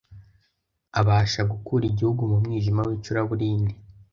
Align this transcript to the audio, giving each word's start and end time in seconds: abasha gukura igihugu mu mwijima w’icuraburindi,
abasha 0.99 1.41
gukura 1.51 1.83
igihugu 1.91 2.21
mu 2.31 2.37
mwijima 2.43 2.81
w’icuraburindi, 2.87 3.73